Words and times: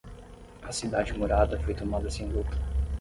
A 0.63 0.71
cidade 0.71 1.13
murada 1.13 1.59
foi 1.63 1.75
tomada 1.75 2.09
sem 2.09 2.25
luta. 2.27 2.57